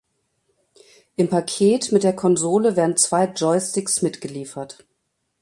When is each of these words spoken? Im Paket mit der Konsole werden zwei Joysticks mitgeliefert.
Im 1.15 1.29
Paket 1.29 1.91
mit 1.91 2.01
der 2.01 2.15
Konsole 2.15 2.75
werden 2.75 2.97
zwei 2.97 3.25
Joysticks 3.25 4.01
mitgeliefert. 4.01 4.83